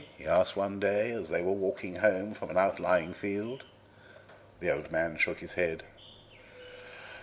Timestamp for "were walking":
1.43-1.97